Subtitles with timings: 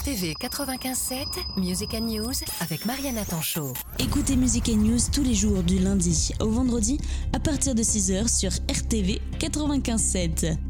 [0.00, 3.74] RTV 95.7, Music News avec Mariana Tanchot.
[3.98, 6.98] Écoutez Music News tous les jours du lundi au vendredi
[7.34, 10.69] à partir de 6h sur RTV 95.7.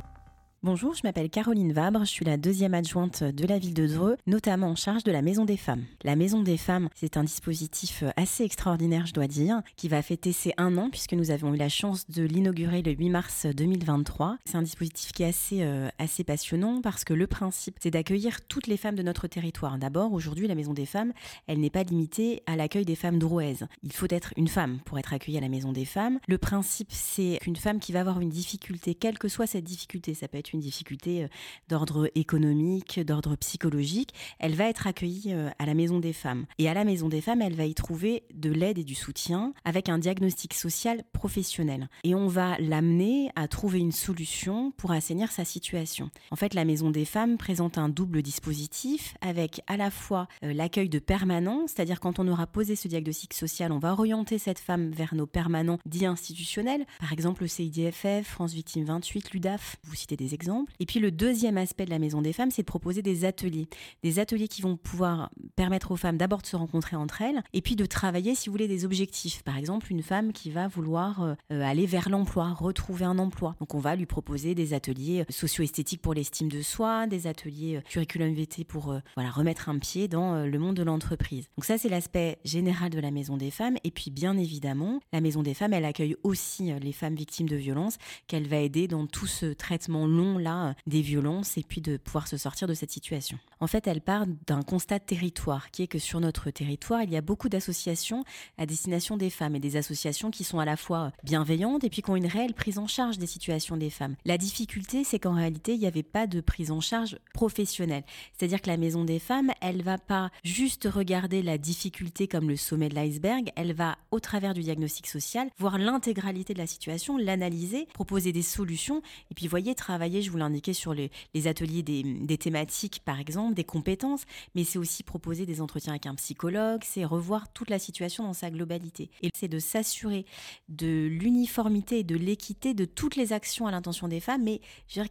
[0.62, 4.18] Bonjour, je m'appelle Caroline Vabre, je suis la deuxième adjointe de la ville de Dreux,
[4.26, 5.86] notamment en charge de la Maison des Femmes.
[6.04, 10.32] La Maison des Femmes, c'est un dispositif assez extraordinaire, je dois dire, qui va fêter
[10.32, 14.36] ses un an puisque nous avons eu la chance de l'inaugurer le 8 mars 2023.
[14.44, 18.42] C'est un dispositif qui est assez, euh, assez passionnant parce que le principe, c'est d'accueillir
[18.42, 19.78] toutes les femmes de notre territoire.
[19.78, 21.14] D'abord, aujourd'hui, la Maison des Femmes,
[21.46, 23.66] elle n'est pas limitée à l'accueil des femmes drouaises.
[23.82, 26.18] Il faut être une femme pour être accueillie à la Maison des Femmes.
[26.28, 30.12] Le principe, c'est qu'une femme qui va avoir une difficulté, quelle que soit cette difficulté,
[30.12, 31.28] ça peut être une difficulté euh,
[31.68, 36.46] d'ordre économique, d'ordre psychologique, elle va être accueillie euh, à la Maison des Femmes.
[36.58, 39.52] Et à la Maison des Femmes, elle va y trouver de l'aide et du soutien
[39.64, 41.88] avec un diagnostic social professionnel.
[42.04, 46.10] Et on va l'amener à trouver une solution pour assainir sa situation.
[46.30, 50.52] En fait, la Maison des Femmes présente un double dispositif avec à la fois euh,
[50.52, 54.58] l'accueil de permanents, c'est-à-dire quand on aura posé ce diagnostic social, on va orienter cette
[54.58, 59.94] femme vers nos permanents dits institutionnels, par exemple le CIDFF, France Victime 28, l'UDAF, vous
[59.94, 60.39] citez des exemples
[60.78, 63.68] et puis le deuxième aspect de la Maison des Femmes, c'est de proposer des ateliers.
[64.02, 67.60] Des ateliers qui vont pouvoir permettre aux femmes d'abord de se rencontrer entre elles et
[67.60, 69.42] puis de travailler, si vous voulez, des objectifs.
[69.42, 73.56] Par exemple, une femme qui va vouloir euh, aller vers l'emploi, retrouver un emploi.
[73.60, 77.76] Donc on va lui proposer des ateliers euh, socio-esthétiques pour l'estime de soi, des ateliers
[77.76, 81.46] euh, curriculum VT pour voilà, remettre un pied dans le monde de l'entreprise.
[81.56, 83.76] Donc ça, c'est l'aspect général de la Maison des Femmes.
[83.84, 87.56] Et puis bien évidemment, la Maison des Femmes, elle accueille aussi les femmes victimes de
[87.56, 91.96] violences qu'elle va aider dans tout ce traitement long là des violences et puis de
[91.96, 93.38] pouvoir se sortir de cette situation.
[93.60, 97.10] En fait, elle part d'un constat de territoire qui est que sur notre territoire, il
[97.10, 98.24] y a beaucoup d'associations
[98.58, 102.02] à destination des femmes et des associations qui sont à la fois bienveillantes et puis
[102.02, 104.16] qui ont une réelle prise en charge des situations des femmes.
[104.24, 108.04] La difficulté, c'est qu'en réalité, il n'y avait pas de prise en charge professionnelle.
[108.36, 112.56] C'est-à-dire que la maison des femmes, elle va pas juste regarder la difficulté comme le
[112.56, 117.16] sommet de l'iceberg, elle va au travers du diagnostic social voir l'intégralité de la situation,
[117.16, 121.10] l'analyser, proposer des solutions et puis voyez travailler je vous l'ai indiqué sur les,
[121.46, 126.14] ateliers des, thématiques, par exemple, des compétences, mais c'est aussi proposer des entretiens avec un
[126.14, 129.10] psychologue, c'est revoir toute la situation dans sa globalité.
[129.22, 130.24] Et c'est de s'assurer
[130.68, 134.60] de l'uniformité et de l'équité de toutes les actions à l'intention des femmes, mais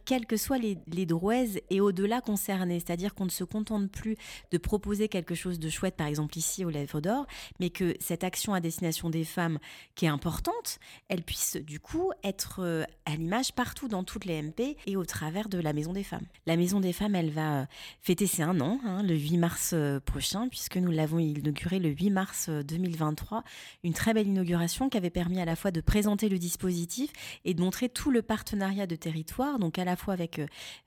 [0.04, 2.80] quelles que soient les, les drouaises et au-delà concernées.
[2.80, 4.16] C'est-à-dire qu'on ne se contente plus
[4.50, 7.26] de proposer quelque chose de chouette, par exemple ici aux Lèvres d'Or,
[7.58, 9.58] mais que cette action à destination des femmes,
[9.94, 10.78] qui est importante,
[11.08, 15.04] elle puisse du coup être euh, à l'image partout dans toutes les MP et au
[15.04, 16.26] travers de la Maison des Femmes.
[16.46, 17.66] La Maison des Femmes, elle va euh,
[18.00, 21.88] fêter ses un an, hein, le 8 mars euh, prochain, puisque nous l'avons inauguré le
[21.88, 23.38] 8 mars 2023.
[23.38, 23.40] Euh,
[23.82, 27.10] Une très belle inauguration qui avait permis à la fois de présenter le dispositif
[27.44, 30.40] et de montrer tout le partenariat de territoire, donc à la fois avec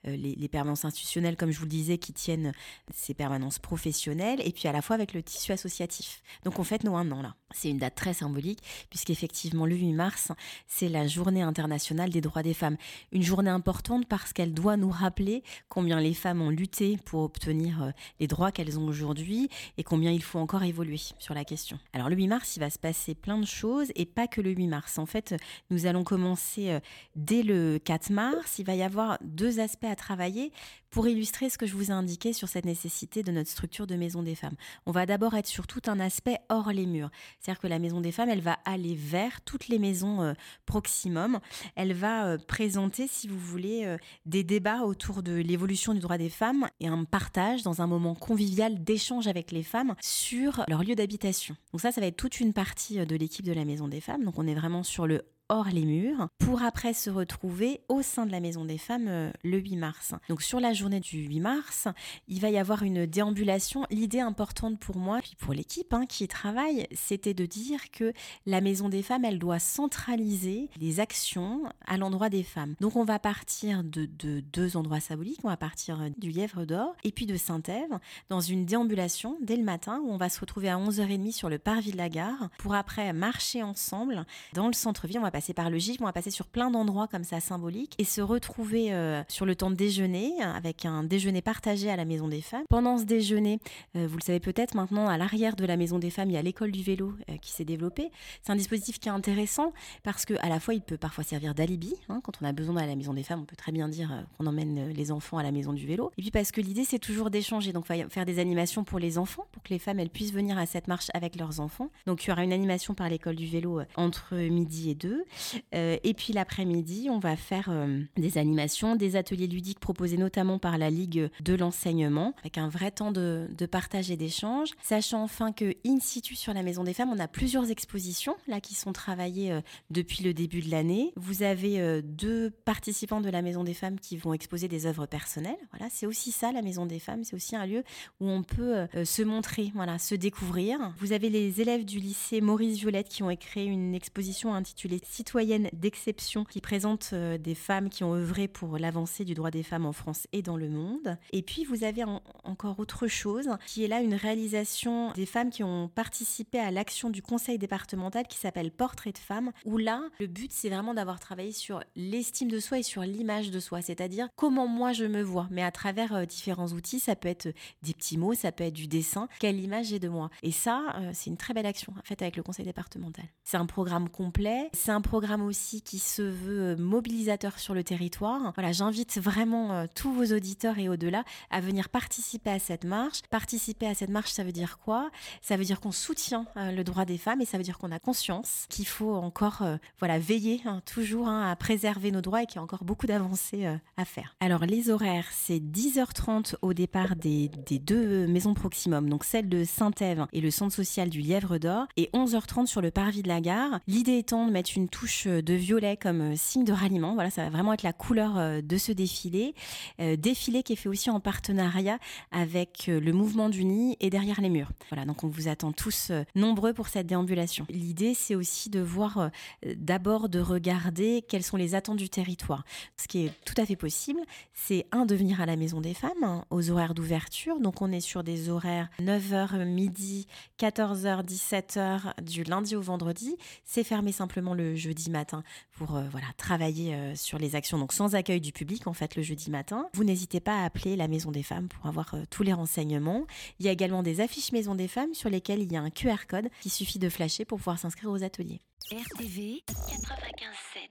[0.04, 2.52] les, permanences institutionnelles, comme je vous le disais, qui tiennent
[2.92, 6.22] ces permanences professionnelles, et puis à la fois avec le tissu associatif.
[6.44, 7.34] Donc on fête nos un an là.
[7.54, 8.60] C'est une date très symbolique,
[8.90, 10.32] puisqu'effectivement le 8 mars,
[10.66, 12.76] c'est la journée internationale des droits des femmes.
[13.12, 17.82] Une journée importante parce qu'elle doit nous rappeler combien les femmes ont lutté pour obtenir
[17.82, 19.48] euh, les droits qu'elles ont aujourd'hui
[19.78, 21.78] et combien il faut encore évoluer sur la question.
[21.92, 24.50] Alors le 8 mars, il va se passer plein de choses et pas que le
[24.50, 24.98] 8 mars.
[24.98, 25.34] En fait,
[25.70, 26.80] nous allons commencer euh,
[27.16, 28.58] dès le 4 mars.
[28.58, 30.52] Il va y avoir deux aspects à travailler
[30.90, 33.96] pour illustrer ce que je vous ai indiqué sur cette nécessité de notre structure de
[33.96, 34.54] maison des femmes.
[34.86, 37.10] On va d'abord être sur tout un aspect hors les murs.
[37.40, 40.34] C'est-à-dire que la maison des femmes, elle va aller vers toutes les maisons euh,
[40.66, 41.40] proximum.
[41.74, 43.93] Elle va présenter, si vous voulez,
[44.26, 48.14] des débats autour de l'évolution du droit des femmes et un partage dans un moment
[48.14, 51.56] convivial d'échange avec les femmes sur leur lieu d'habitation.
[51.72, 54.00] Donc ça, ça va être toute une partie euh, de l'équipe de la Maison des
[54.00, 54.24] Femmes.
[54.24, 58.24] Donc on est vraiment sur le hors les murs pour après se retrouver au sein
[58.24, 60.14] de la Maison des Femmes euh, le 8 mars.
[60.28, 61.88] Donc sur la journée du 8 mars,
[62.28, 63.86] il va y avoir une déambulation.
[63.90, 68.12] L'idée importante pour moi, puis pour l'équipe hein, qui travaille, c'était de dire que
[68.46, 72.74] la Maison des Femmes, elle doit centraliser les actions à l'endroit des femmes.
[72.80, 76.94] Donc on va partir de, deux endroits symboliques, on va partir euh, du Lièvre d'Or
[77.04, 77.98] et puis de Saint-Ève
[78.30, 81.58] dans une déambulation dès le matin où on va se retrouver à 11h30 sur le
[81.58, 84.24] parvis de la gare pour après marcher ensemble
[84.54, 85.20] dans le centre-ville.
[85.34, 88.20] Passer par le GIF, on va passer sur plein d'endroits comme ça symboliques et se
[88.20, 92.40] retrouver euh, sur le temps de déjeuner avec un déjeuner partagé à la Maison des
[92.40, 92.62] Femmes.
[92.70, 93.58] Pendant ce déjeuner,
[93.96, 96.36] euh, vous le savez peut-être maintenant, à l'arrière de la Maison des Femmes, il y
[96.36, 98.12] a l'école du vélo euh, qui s'est développée.
[98.42, 99.72] C'est un dispositif qui est intéressant
[100.04, 101.96] parce que à la fois il peut parfois servir d'alibi.
[102.08, 103.88] Hein, quand on a besoin d'aller à la Maison des Femmes, on peut très bien
[103.88, 106.12] dire qu'on emmène les enfants à la Maison du vélo.
[106.16, 107.72] Et puis parce que l'idée c'est toujours d'échanger.
[107.72, 110.66] Donc faire des animations pour les enfants, pour que les femmes elles puissent venir à
[110.66, 111.90] cette marche avec leurs enfants.
[112.06, 115.23] Donc il y aura une animation par l'école du vélo entre midi et deux.
[115.72, 115.98] 2.
[116.02, 117.70] et puis l'après-midi, on va faire
[118.16, 122.90] des animations, des ateliers ludiques proposés notamment par la Ligue de l'enseignement, avec un vrai
[122.90, 124.70] temps de, partage et d'échange.
[124.82, 128.60] Sachant enfin que, in situ sur la Maison des Femmes, on a plusieurs expositions là
[128.60, 129.58] qui sont travaillées
[129.90, 131.12] depuis le début de l'année.
[131.16, 135.56] Vous avez deux participants de la Maison des Femmes qui vont exposer des œuvres personnelles.
[135.70, 137.24] Voilà, c'est aussi ça, la Maison des Femmes.
[137.24, 137.82] C'est aussi un lieu
[138.20, 140.78] où on peut se montrer, voilà, se découvrir.
[140.98, 145.68] Vous avez les élèves du lycée Maurice Violette qui ont créé une exposition intitulée Citoyennes
[145.72, 149.86] d'exception qui présente euh, des femmes qui ont œuvré pour l'avancée du droit des femmes
[149.86, 151.16] en France et dans le monde.
[151.32, 152.02] Et puis vous avez
[152.42, 157.10] encore autre chose qui est là une réalisation des femmes qui ont participé à l'action
[157.10, 161.20] du conseil départemental qui s'appelle Portrait de femmes où là le but c'est vraiment d'avoir
[161.20, 165.22] travaillé sur l'estime de soi et sur l'image de soi, c'est-à-dire comment moi je me
[165.22, 168.64] vois, mais à travers euh, différents outils, ça peut être des petits mots, ça peut
[168.64, 170.28] être du dessin, quelle image j'ai de moi?
[170.42, 173.26] Et ça, euh, c'est une très belle action faite avec le conseil départemental.
[173.44, 177.84] C'est un programme complet, c'est un programme aussi qui se veut euh, mobilisateur sur le
[177.84, 178.52] territoire.
[178.54, 183.20] Voilà, j'invite vraiment euh, tous vos auditeurs et au-delà à venir participer à cette marche.
[183.30, 185.10] Participer à cette marche, ça veut dire quoi?
[185.42, 187.98] Ça veut dire qu'on soutient le droit des femmes et ça veut dire qu'on a
[187.98, 189.62] conscience qu'il faut encore
[189.98, 193.06] voilà, veiller hein, toujours hein, à préserver nos droits et qu'il y a encore beaucoup
[193.06, 193.66] d'avancées
[193.96, 194.34] à faire.
[194.40, 199.64] Alors les horaires, c'est 10h30 au départ des, des deux maisons Proximum, donc celle de
[199.64, 203.40] Saint-Ève et le centre social du Lièvre d'Or, et 11h30 sur le parvis de la
[203.40, 203.80] gare.
[203.86, 207.14] L'idée étant de mettre une touche de violet comme euh, signe de ralliement.
[207.14, 209.52] Voilà, ça va vraiment être la couleur euh, de ce défilé.
[210.00, 211.98] Euh, défilé qui est fait aussi en partenariat
[212.30, 214.70] avec le mouvement du nid et derrière les murs.
[214.90, 217.66] Voilà, donc on vous attend tous nombreux pour cette déambulation.
[217.70, 219.30] L'idée, c'est aussi de voir,
[219.76, 222.64] d'abord de regarder quelles sont les attentes du territoire.
[222.96, 224.20] Ce qui est tout à fait possible,
[224.52, 227.58] c'est un, de venir à la Maison des Femmes, hein, aux horaires d'ouverture.
[227.60, 230.26] Donc on est sur des horaires 9h, midi,
[230.60, 233.36] 14h, 17h du lundi au vendredi.
[233.64, 235.42] C'est fermé simplement le jeudi matin
[235.72, 239.16] pour euh, voilà, travailler euh, sur les actions, donc sans accueil du public en fait
[239.16, 239.88] le jeudi matin.
[239.94, 243.26] Vous n'hésitez pas à appeler la Maison des Femmes pour avoir euh, tous les renseignements.
[243.58, 245.90] Il y a également des affiches Maison des Femmes sur lesquelles il y a un
[245.90, 248.60] QR code qui suffit de flasher pour pouvoir s'inscrire aux ateliers.
[248.90, 250.88] RTV 95.7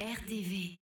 [0.00, 0.74] RTV